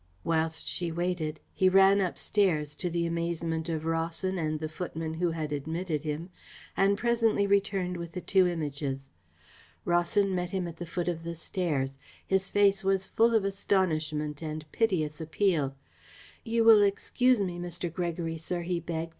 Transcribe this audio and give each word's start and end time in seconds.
Whilst 0.23 0.67
she 0.67 0.91
waited, 0.91 1.39
he 1.53 1.69
ran 1.69 2.01
upstairs, 2.01 2.73
to 2.73 2.89
the 2.89 3.05
amazement 3.05 3.69
of 3.69 3.85
Rawson 3.85 4.39
and 4.39 4.59
the 4.59 4.67
footman 4.67 5.13
who 5.13 5.29
had 5.29 5.51
admitted 5.53 6.01
him, 6.01 6.31
and 6.75 6.97
presently 6.97 7.45
returned 7.45 7.97
with 7.97 8.13
the 8.13 8.19
two 8.21 8.47
Images. 8.47 9.11
Rawson 9.85 10.33
met 10.33 10.49
him 10.49 10.67
at 10.67 10.77
the 10.77 10.87
foot 10.87 11.07
of 11.07 11.23
the 11.23 11.35
stairs. 11.35 11.99
His 12.25 12.49
face 12.49 12.83
was 12.83 13.05
full 13.05 13.35
of 13.35 13.45
astonishment 13.45 14.41
and 14.41 14.65
piteous 14.71 15.21
appeal. 15.21 15.75
"You 16.43 16.63
will 16.63 16.81
excuse 16.81 17.39
me, 17.39 17.59
Mr. 17.59 17.93
Gregory, 17.93 18.37
sir," 18.37 18.61
he 18.63 18.79
begged. 18.79 19.09